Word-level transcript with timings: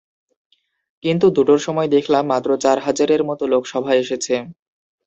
কিন্তু 1.03 1.25
দুটোর 1.35 1.59
সময় 1.59 1.89
দেখলাম, 1.95 2.23
মাত্র 2.31 2.49
চার 2.63 2.77
হাজারের 2.85 3.21
মতো 3.29 3.43
লোক 3.53 3.63
সভায় 3.71 4.01
এসেছে। 4.03 4.35